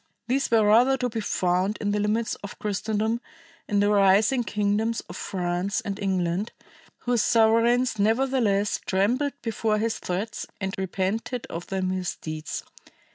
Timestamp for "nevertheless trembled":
7.99-9.33